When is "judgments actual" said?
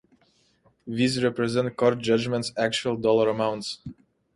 1.99-2.97